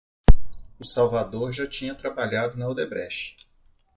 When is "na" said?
2.57-2.67